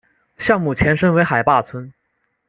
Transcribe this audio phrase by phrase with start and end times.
[0.39, 1.93] 项目前身为海坝村。